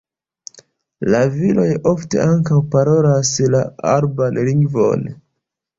[1.15, 3.65] La viroj ofte ankaŭ parolas la
[3.95, 5.11] araban lingvon.